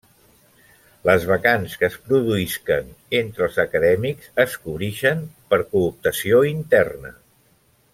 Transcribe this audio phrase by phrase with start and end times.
[1.09, 2.89] Les vacants que es produïsquen
[3.21, 7.19] entre els acadèmics es cobrixen per cooptació interna.